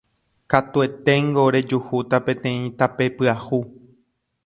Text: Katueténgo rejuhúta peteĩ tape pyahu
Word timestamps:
Katueténgo 0.51 1.43
rejuhúta 1.55 2.17
peteĩ 2.25 2.67
tape 2.79 3.05
pyahu 3.17 3.59